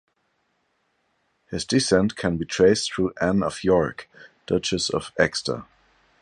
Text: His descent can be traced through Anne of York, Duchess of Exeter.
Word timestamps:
His 1.51 1.63
descent 1.63 2.15
can 2.15 2.35
be 2.37 2.45
traced 2.45 2.91
through 2.91 3.13
Anne 3.21 3.43
of 3.43 3.63
York, 3.63 4.09
Duchess 4.47 4.89
of 4.89 5.11
Exeter. 5.19 5.65